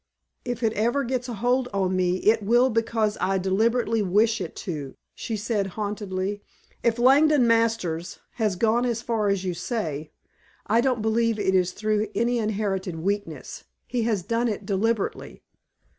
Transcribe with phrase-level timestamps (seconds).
[0.43, 4.55] "If it ever 'gets a hold' on me it will because I deliberately wish it
[4.65, 6.41] to," she said haughtily.
[6.81, 10.09] "If Langdon Masters has gone as far as you say,
[10.65, 13.65] I don't believe it is through any inherited weakness.
[13.85, 15.43] He has done it deliberately."